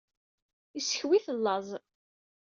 [0.79, 1.67] Iskew-it laẓ.